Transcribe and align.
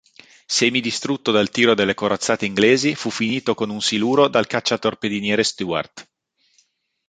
Semidistrutto 0.47 1.29
dal 1.31 1.51
tiro 1.51 1.75
delle 1.75 1.93
corazzate 1.93 2.47
inglesi, 2.47 2.95
fu 2.95 3.11
finito 3.11 3.53
con 3.53 3.69
un 3.69 3.81
siluro 3.81 4.27
dal 4.29 4.47
cacciatorpediniere 4.47 5.43
Stuart. 5.43 6.09